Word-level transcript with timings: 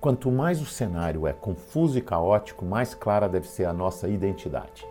Quanto 0.00 0.30
mais 0.30 0.60
o 0.60 0.66
cenário 0.66 1.26
é 1.26 1.32
confuso 1.32 1.98
e 1.98 2.02
caótico, 2.02 2.64
mais 2.64 2.94
clara 2.94 3.28
deve 3.28 3.48
ser 3.48 3.64
a 3.64 3.72
nossa 3.72 4.08
identidade. 4.08 4.86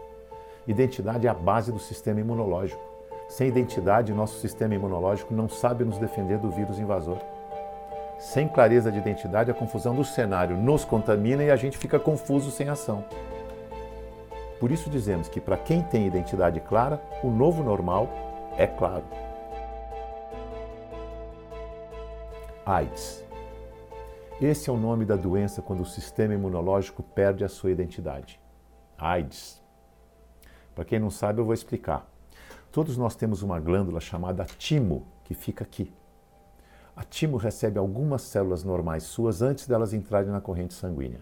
Identidade 0.67 1.27
é 1.27 1.29
a 1.29 1.33
base 1.33 1.71
do 1.71 1.79
sistema 1.79 2.19
imunológico. 2.19 2.81
Sem 3.29 3.47
identidade, 3.47 4.13
nosso 4.13 4.39
sistema 4.39 4.75
imunológico 4.75 5.33
não 5.33 5.47
sabe 5.49 5.83
nos 5.83 5.97
defender 5.97 6.37
do 6.37 6.49
vírus 6.49 6.79
invasor. 6.79 7.17
Sem 8.19 8.47
clareza 8.47 8.91
de 8.91 8.97
identidade, 8.97 9.51
a 9.51 9.53
confusão 9.53 9.95
do 9.95 10.03
cenário 10.03 10.55
nos 10.55 10.85
contamina 10.85 11.43
e 11.43 11.51
a 11.51 11.55
gente 11.55 11.77
fica 11.77 11.99
confuso 11.99 12.51
sem 12.51 12.69
ação. 12.69 13.03
Por 14.59 14.71
isso 14.71 14.89
dizemos 14.89 15.27
que 15.27 15.41
para 15.41 15.57
quem 15.57 15.81
tem 15.81 16.07
identidade 16.07 16.59
clara, 16.61 17.01
o 17.21 17.29
novo 17.29 17.61
normal 17.61 18.07
é 18.57 18.65
claro. 18.65 19.03
AIDS. 22.65 23.22
Esse 24.45 24.69
é 24.69 24.73
o 24.73 24.77
nome 24.77 25.05
da 25.05 25.15
doença 25.15 25.61
quando 25.61 25.79
o 25.79 25.85
sistema 25.85 26.33
imunológico 26.33 27.01
perde 27.01 27.45
a 27.45 27.47
sua 27.47 27.71
identidade. 27.71 28.41
AIDS. 28.97 29.63
Para 30.75 30.83
quem 30.83 30.99
não 30.99 31.09
sabe, 31.09 31.39
eu 31.39 31.45
vou 31.45 31.53
explicar. 31.53 32.05
Todos 32.69 32.97
nós 32.97 33.15
temos 33.15 33.41
uma 33.41 33.57
glândula 33.57 34.01
chamada 34.01 34.43
timo, 34.43 35.07
que 35.23 35.33
fica 35.33 35.63
aqui. 35.63 35.93
A 36.93 37.05
timo 37.05 37.37
recebe 37.37 37.79
algumas 37.79 38.21
células 38.23 38.65
normais 38.65 39.03
suas 39.03 39.41
antes 39.41 39.65
delas 39.65 39.93
entrarem 39.93 40.29
na 40.29 40.41
corrente 40.41 40.73
sanguínea. 40.73 41.21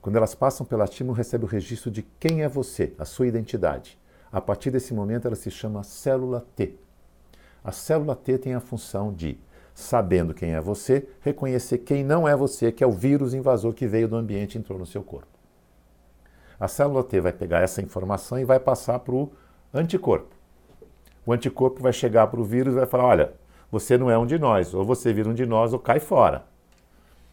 Quando 0.00 0.16
elas 0.16 0.34
passam 0.34 0.64
pela 0.64 0.88
timo, 0.88 1.12
recebe 1.12 1.44
o 1.44 1.46
registro 1.46 1.90
de 1.90 2.00
quem 2.02 2.42
é 2.42 2.48
você, 2.48 2.94
a 2.98 3.04
sua 3.04 3.26
identidade. 3.26 3.98
A 4.32 4.40
partir 4.40 4.70
desse 4.70 4.94
momento, 4.94 5.26
ela 5.26 5.36
se 5.36 5.50
chama 5.50 5.82
célula 5.82 6.46
T. 6.56 6.74
A 7.62 7.70
célula 7.70 8.16
T 8.16 8.38
tem 8.38 8.54
a 8.54 8.60
função 8.60 9.12
de, 9.12 9.38
sabendo 9.78 10.34
quem 10.34 10.54
é 10.54 10.60
você, 10.60 11.08
reconhecer 11.20 11.78
quem 11.78 12.02
não 12.02 12.26
é 12.26 12.34
você, 12.34 12.72
que 12.72 12.82
é 12.82 12.86
o 12.86 12.92
vírus 12.92 13.32
invasor 13.32 13.72
que 13.72 13.86
veio 13.86 14.08
do 14.08 14.16
ambiente 14.16 14.56
e 14.56 14.58
entrou 14.58 14.78
no 14.78 14.84
seu 14.84 15.02
corpo. 15.02 15.28
A 16.58 16.66
célula 16.66 17.04
T 17.04 17.20
vai 17.20 17.32
pegar 17.32 17.60
essa 17.60 17.80
informação 17.80 18.38
e 18.38 18.44
vai 18.44 18.58
passar 18.58 18.98
para 18.98 19.14
o 19.14 19.30
anticorpo. 19.72 20.34
O 21.24 21.32
anticorpo 21.32 21.80
vai 21.80 21.92
chegar 21.92 22.26
para 22.26 22.40
o 22.40 22.44
vírus 22.44 22.74
e 22.74 22.76
vai 22.76 22.86
falar: 22.86 23.04
olha, 23.04 23.32
você 23.70 23.96
não 23.96 24.10
é 24.10 24.18
um 24.18 24.26
de 24.26 24.38
nós, 24.38 24.74
ou 24.74 24.84
você 24.84 25.12
vira 25.12 25.28
um 25.28 25.34
de 25.34 25.46
nós 25.46 25.72
ou 25.72 25.78
cai 25.78 26.00
fora 26.00 26.44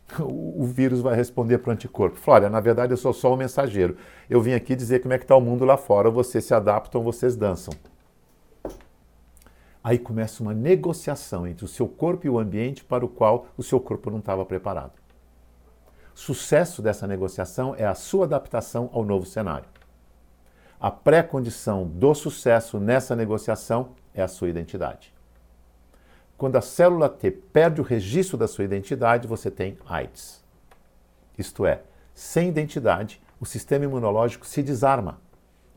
o 0.19 0.66
vírus 0.66 1.02
vai 1.02 1.16
responder 1.16 1.58
para 1.58 1.69
o 1.69 1.73
anticorpo. 1.73 2.17
Flória, 2.17 2.50
na 2.50 2.59
verdade 2.59 2.94
eu 2.94 2.97
sou 2.97 3.14
só 3.14 3.34
o 3.34 3.38
mensageiro. 3.38 3.97
Eu 4.30 4.41
vim 4.41 4.53
aqui 4.53 4.75
dizer 4.75 5.02
como 5.02 5.14
é 5.14 5.17
que 5.17 5.23
está 5.23 5.36
o 5.36 5.41
mundo 5.41 5.66
lá 5.66 5.78
fora. 5.78 6.09
Vocês 6.09 6.45
se 6.45 6.53
adaptam, 6.53 7.03
vocês 7.03 7.36
dançam. 7.36 7.73
Aí 9.86 10.00
começa 10.00 10.41
uma 10.41 10.52
negociação 10.52 11.45
entre 11.45 11.64
o 11.64 11.67
seu 11.67 11.88
corpo 11.88 12.25
e 12.25 12.30
o 12.30 12.39
ambiente 12.39 12.83
para 12.83 13.05
o 13.05 13.08
qual 13.08 13.45
o 13.55 13.61
seu 13.61 13.80
corpo 13.80 14.09
não 14.09 14.17
estava 14.17 14.44
preparado. 14.44 14.94
Sucesso 16.16 16.81
dessa 16.81 17.05
negociação 17.05 17.75
é 17.78 17.86
a 17.86 17.94
sua 17.94 18.25
adaptação 18.25 18.89
ao 18.91 19.06
novo 19.06 19.28
cenário. 19.28 19.69
A 20.80 20.89
pré-condição 20.89 21.86
do 21.86 22.16
sucesso 22.16 22.80
nessa 22.80 23.16
negociação 23.16 23.89
é 24.11 24.23
a 24.23 24.28
sua 24.28 24.50
identidade. 24.50 25.13
Quando 26.36 26.56
a 26.56 26.61
célula 26.61 27.08
T 27.08 27.30
perde 27.30 27.80
o 27.80 27.83
registro 27.83 28.39
da 28.39 28.47
sua 28.47 28.63
identidade, 28.63 29.28
você 29.28 29.52
tem 29.52 29.78
AIDS. 29.88 30.44
Isto 31.38 31.63
é, 31.63 31.83
sem 32.11 32.50
identidade, 32.50 33.22
o 33.39 33.45
sistema 33.45 33.86
imunológico 33.86 34.47
se 34.47 34.63
desarma. 34.63 35.22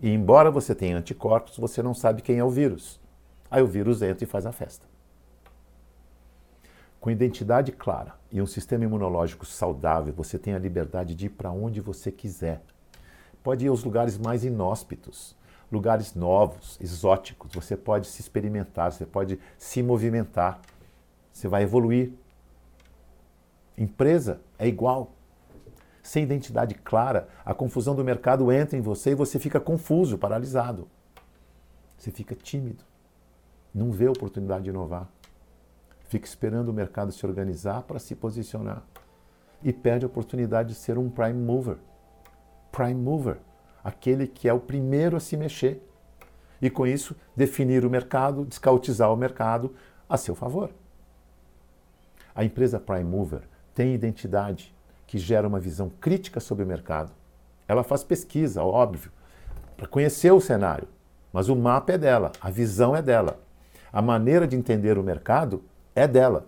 E 0.00 0.08
embora 0.08 0.50
você 0.50 0.74
tenha 0.74 0.96
anticorpos, 0.96 1.58
você 1.58 1.82
não 1.82 1.92
sabe 1.92 2.22
quem 2.22 2.38
é 2.38 2.44
o 2.44 2.48
vírus. 2.48 2.98
Aí 3.50 3.62
o 3.62 3.66
vírus 3.66 4.02
entra 4.02 4.24
e 4.24 4.26
faz 4.26 4.46
a 4.46 4.52
festa. 4.52 4.86
Com 7.00 7.10
identidade 7.10 7.72
clara 7.72 8.14
e 8.30 8.42
um 8.42 8.46
sistema 8.46 8.84
imunológico 8.84 9.46
saudável, 9.46 10.12
você 10.12 10.38
tem 10.38 10.54
a 10.54 10.58
liberdade 10.58 11.14
de 11.14 11.26
ir 11.26 11.30
para 11.30 11.50
onde 11.50 11.80
você 11.80 12.10
quiser. 12.10 12.60
Pode 13.42 13.64
ir 13.64 13.68
aos 13.68 13.84
lugares 13.84 14.18
mais 14.18 14.44
inóspitos, 14.44 15.36
lugares 15.70 16.14
novos, 16.14 16.76
exóticos. 16.80 17.52
Você 17.54 17.76
pode 17.76 18.08
se 18.08 18.20
experimentar, 18.20 18.92
você 18.92 19.06
pode 19.06 19.38
se 19.56 19.82
movimentar. 19.82 20.60
Você 21.32 21.46
vai 21.46 21.62
evoluir. 21.62 22.12
Empresa 23.76 24.40
é 24.58 24.66
igual. 24.66 25.12
Sem 26.02 26.24
identidade 26.24 26.74
clara, 26.74 27.28
a 27.44 27.54
confusão 27.54 27.94
do 27.94 28.02
mercado 28.02 28.50
entra 28.50 28.76
em 28.76 28.80
você 28.80 29.10
e 29.10 29.14
você 29.14 29.38
fica 29.38 29.60
confuso, 29.60 30.18
paralisado. 30.18 30.88
Você 31.96 32.10
fica 32.10 32.34
tímido. 32.34 32.87
Não 33.74 33.90
vê 33.90 34.08
oportunidade 34.08 34.64
de 34.64 34.70
inovar. 34.70 35.08
Fica 36.08 36.26
esperando 36.26 36.68
o 36.68 36.72
mercado 36.72 37.12
se 37.12 37.24
organizar 37.26 37.82
para 37.82 37.98
se 37.98 38.14
posicionar. 38.14 38.82
E 39.62 39.72
perde 39.72 40.04
a 40.04 40.08
oportunidade 40.08 40.70
de 40.70 40.74
ser 40.74 40.96
um 40.96 41.10
prime 41.10 41.34
mover. 41.34 41.78
Prime 42.72 42.94
mover 42.94 43.38
aquele 43.82 44.26
que 44.26 44.48
é 44.48 44.52
o 44.52 44.60
primeiro 44.60 45.16
a 45.16 45.20
se 45.20 45.36
mexer. 45.36 45.82
E 46.60 46.68
com 46.68 46.86
isso, 46.86 47.16
definir 47.36 47.84
o 47.84 47.90
mercado, 47.90 48.44
descautizar 48.44 49.12
o 49.12 49.16
mercado 49.16 49.74
a 50.08 50.16
seu 50.16 50.34
favor. 50.34 50.70
A 52.34 52.44
empresa 52.44 52.78
Prime 52.78 53.04
Mover 53.04 53.42
tem 53.74 53.94
identidade 53.94 54.74
que 55.06 55.18
gera 55.18 55.48
uma 55.48 55.60
visão 55.60 55.90
crítica 56.00 56.40
sobre 56.40 56.64
o 56.64 56.66
mercado. 56.66 57.12
Ela 57.66 57.82
faz 57.82 58.04
pesquisa, 58.04 58.62
óbvio, 58.62 59.10
para 59.76 59.86
conhecer 59.86 60.32
o 60.32 60.40
cenário, 60.40 60.88
mas 61.32 61.48
o 61.48 61.56
mapa 61.56 61.92
é 61.92 61.98
dela, 61.98 62.32
a 62.40 62.50
visão 62.50 62.94
é 62.94 63.00
dela. 63.00 63.40
A 63.92 64.02
maneira 64.02 64.46
de 64.46 64.56
entender 64.56 64.98
o 64.98 65.02
mercado 65.02 65.62
é 65.94 66.06
dela, 66.06 66.46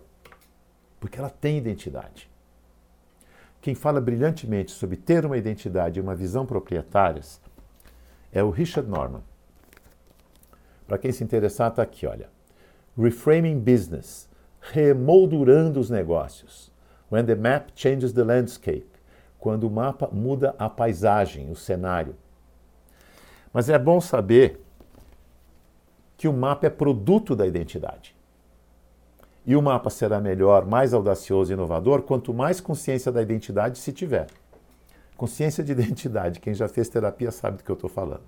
porque 0.99 1.19
ela 1.19 1.29
tem 1.29 1.57
identidade. 1.57 2.29
Quem 3.61 3.75
fala 3.75 4.01
brilhantemente 4.01 4.71
sobre 4.71 4.97
ter 4.97 5.25
uma 5.25 5.37
identidade 5.37 5.99
e 5.99 6.01
uma 6.01 6.15
visão 6.15 6.45
proprietárias 6.45 7.41
é 8.31 8.43
o 8.43 8.49
Richard 8.49 8.89
Norman. 8.89 9.21
Para 10.87 10.97
quem 10.97 11.11
se 11.11 11.23
interessar, 11.23 11.69
está 11.69 11.81
aqui, 11.83 12.05
olha. 12.05 12.29
Reframing 12.97 13.59
Business, 13.59 14.27
remoldurando 14.59 15.79
os 15.79 15.89
negócios. 15.89 16.71
When 17.11 17.25
the 17.25 17.35
map 17.35 17.71
changes 17.75 18.13
the 18.13 18.23
landscape, 18.23 18.89
quando 19.39 19.65
o 19.65 19.71
mapa 19.71 20.09
muda 20.11 20.55
a 20.57 20.69
paisagem, 20.69 21.49
o 21.49 21.55
cenário. 21.55 22.15
Mas 23.53 23.69
é 23.69 23.77
bom 23.77 23.99
saber 23.99 24.61
que 26.21 26.27
o 26.27 26.33
mapa 26.33 26.67
é 26.67 26.69
produto 26.69 27.35
da 27.35 27.47
identidade. 27.47 28.15
E 29.43 29.55
o 29.55 29.61
mapa 29.61 29.89
será 29.89 30.21
melhor, 30.21 30.67
mais 30.67 30.93
audacioso 30.93 31.51
e 31.51 31.55
inovador 31.55 32.03
quanto 32.03 32.31
mais 32.31 32.61
consciência 32.61 33.11
da 33.11 33.23
identidade 33.23 33.79
se 33.79 33.91
tiver. 33.91 34.27
Consciência 35.17 35.63
de 35.63 35.71
identidade, 35.73 36.39
quem 36.39 36.53
já 36.53 36.67
fez 36.67 36.89
terapia 36.89 37.31
sabe 37.31 37.57
do 37.57 37.63
que 37.63 37.71
eu 37.71 37.73
estou 37.73 37.89
falando. 37.89 38.21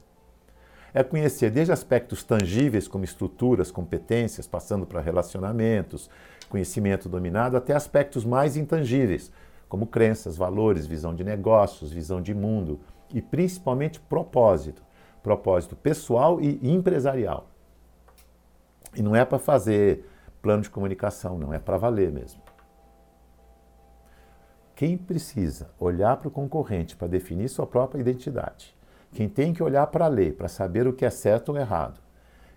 É 0.91 1.03
conhecer 1.03 1.51
desde 1.51 1.71
aspectos 1.71 2.23
tangíveis, 2.23 2.87
como 2.87 3.03
estruturas, 3.03 3.69
competências, 3.69 4.47
passando 4.47 4.87
para 4.87 4.99
relacionamentos, 4.99 6.09
conhecimento 6.49 7.07
dominado, 7.07 7.55
até 7.55 7.75
aspectos 7.75 8.25
mais 8.25 8.57
intangíveis, 8.57 9.31
como 9.69 9.85
crenças, 9.85 10.35
valores, 10.35 10.87
visão 10.87 11.13
de 11.13 11.23
negócios, 11.23 11.93
visão 11.93 12.19
de 12.19 12.33
mundo 12.33 12.79
e 13.13 13.21
principalmente 13.21 13.99
propósito. 13.99 14.81
Propósito 15.21 15.75
pessoal 15.75 16.41
e 16.41 16.59
empresarial. 16.63 17.52
E 18.95 19.01
não 19.01 19.15
é 19.15 19.25
para 19.25 19.39
fazer 19.39 20.05
plano 20.41 20.61
de 20.61 20.69
comunicação, 20.69 21.37
não 21.37 21.53
é 21.53 21.59
para 21.59 21.77
valer 21.77 22.11
mesmo. 22.11 22.41
Quem 24.75 24.97
precisa 24.97 25.69
olhar 25.79 26.17
para 26.17 26.27
o 26.27 26.31
concorrente 26.31 26.95
para 26.95 27.07
definir 27.07 27.47
sua 27.47 27.65
própria 27.65 28.01
identidade, 28.01 28.75
quem 29.13 29.29
tem 29.29 29.53
que 29.53 29.61
olhar 29.61 29.87
para 29.87 30.05
a 30.05 30.09
lei 30.09 30.31
para 30.31 30.47
saber 30.47 30.87
o 30.87 30.93
que 30.93 31.05
é 31.05 31.09
certo 31.09 31.49
ou 31.49 31.57
errado, 31.57 32.01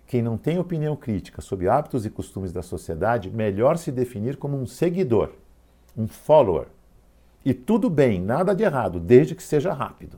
quem 0.07 0.21
não 0.21 0.37
tem 0.37 0.57
opinião 0.57 0.95
crítica 0.95 1.41
sobre 1.41 1.67
hábitos 1.67 2.05
e 2.05 2.09
costumes 2.09 2.51
da 2.51 2.63
sociedade, 2.63 3.29
melhor 3.29 3.77
se 3.77 3.91
definir 3.91 4.37
como 4.37 4.57
um 4.57 4.65
seguidor, 4.65 5.33
um 5.95 6.07
follower. 6.07 6.67
E 7.43 7.53
tudo 7.53 7.89
bem, 7.89 8.21
nada 8.21 8.55
de 8.55 8.63
errado, 8.63 8.99
desde 8.99 9.35
que 9.35 9.43
seja 9.43 9.73
rápido. 9.73 10.17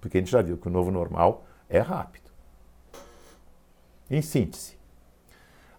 Porque 0.00 0.18
a 0.18 0.20
gente 0.20 0.30
já 0.30 0.40
viu 0.40 0.56
que 0.56 0.68
o 0.68 0.70
novo 0.70 0.90
normal 0.90 1.44
é 1.68 1.80
rápido. 1.80 2.30
Em 4.08 4.22
síntese, 4.22 4.76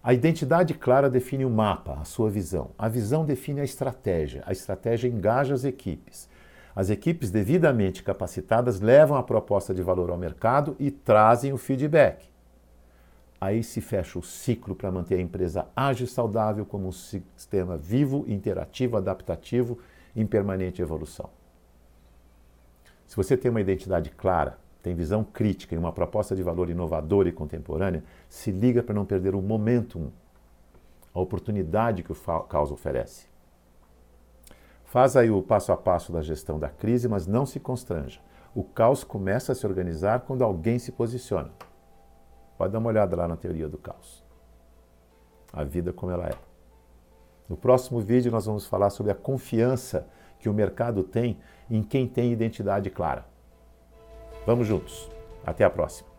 a 0.06 0.14
identidade 0.14 0.72
clara 0.72 1.10
define 1.10 1.44
o 1.44 1.50
mapa, 1.50 1.98
a 2.00 2.04
sua 2.04 2.30
visão. 2.30 2.70
A 2.78 2.88
visão 2.88 3.24
define 3.24 3.60
a 3.60 3.64
estratégia. 3.64 4.40
A 4.46 4.52
estratégia 4.52 5.08
engaja 5.08 5.52
as 5.52 5.64
equipes. 5.64 6.28
As 6.76 6.90
equipes 6.90 7.28
devidamente 7.32 8.04
capacitadas 8.04 8.80
levam 8.80 9.16
a 9.16 9.22
proposta 9.24 9.74
de 9.74 9.82
valor 9.82 10.08
ao 10.10 10.16
mercado 10.16 10.76
e 10.78 10.92
trazem 10.92 11.52
o 11.52 11.58
feedback. 11.58 12.24
Aí 13.40 13.64
se 13.64 13.80
fecha 13.80 14.16
o 14.16 14.22
ciclo 14.22 14.76
para 14.76 14.92
manter 14.92 15.16
a 15.16 15.20
empresa 15.20 15.66
ágil 15.74 16.06
e 16.06 16.08
saudável 16.08 16.64
como 16.64 16.86
um 16.86 16.92
sistema 16.92 17.76
vivo, 17.76 18.24
interativo, 18.28 18.96
adaptativo, 18.96 19.76
em 20.14 20.24
permanente 20.24 20.80
evolução. 20.80 21.30
Se 23.08 23.16
você 23.16 23.36
tem 23.36 23.50
uma 23.50 23.60
identidade 23.60 24.10
clara, 24.10 24.56
tem 24.86 24.94
visão 24.94 25.24
crítica 25.24 25.74
e 25.74 25.78
uma 25.78 25.90
proposta 25.90 26.36
de 26.36 26.44
valor 26.44 26.70
inovadora 26.70 27.28
e 27.28 27.32
contemporânea, 27.32 28.04
se 28.28 28.52
liga 28.52 28.84
para 28.84 28.94
não 28.94 29.04
perder 29.04 29.34
o 29.34 29.42
momentum, 29.42 30.12
a 31.12 31.18
oportunidade 31.18 32.04
que 32.04 32.12
o 32.12 32.42
caos 32.48 32.70
oferece. 32.70 33.26
Faz 34.84 35.16
aí 35.16 35.28
o 35.28 35.42
passo 35.42 35.72
a 35.72 35.76
passo 35.76 36.12
da 36.12 36.22
gestão 36.22 36.56
da 36.56 36.68
crise, 36.68 37.08
mas 37.08 37.26
não 37.26 37.44
se 37.44 37.58
constranja. 37.58 38.20
O 38.54 38.62
caos 38.62 39.02
começa 39.02 39.50
a 39.50 39.54
se 39.56 39.66
organizar 39.66 40.20
quando 40.20 40.44
alguém 40.44 40.78
se 40.78 40.92
posiciona. 40.92 41.50
Pode 42.56 42.72
dar 42.72 42.78
uma 42.78 42.88
olhada 42.88 43.16
lá 43.16 43.26
na 43.26 43.36
teoria 43.36 43.68
do 43.68 43.78
caos. 43.78 44.22
A 45.52 45.64
vida 45.64 45.92
como 45.92 46.12
ela 46.12 46.28
é. 46.28 46.34
No 47.48 47.56
próximo 47.56 47.98
vídeo 47.98 48.30
nós 48.30 48.46
vamos 48.46 48.66
falar 48.66 48.90
sobre 48.90 49.10
a 49.10 49.16
confiança 49.16 50.06
que 50.38 50.48
o 50.48 50.54
mercado 50.54 51.02
tem 51.02 51.40
em 51.68 51.82
quem 51.82 52.06
tem 52.06 52.30
identidade 52.30 52.88
clara. 52.88 53.34
Vamos 54.46 54.68
juntos. 54.68 55.10
Até 55.44 55.64
a 55.64 55.70
próxima. 55.70 56.15